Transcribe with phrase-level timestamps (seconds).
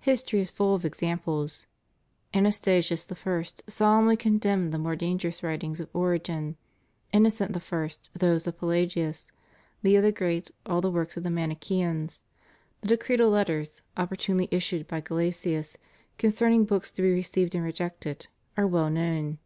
[0.00, 1.66] History is full of examples.
[2.32, 3.44] Anastasius I.
[3.68, 6.56] solemnly condemned the more dangerous writings of Origen,
[7.12, 7.88] Innocent I.
[8.14, 9.30] those of Pelagius,
[9.82, 12.22] Leo the Great all the works of the Manicheans.
[12.80, 15.76] The decretal letters, opportunely issued by Gelasius,
[16.18, 19.36] con cerning books to be received and rejected, are well known.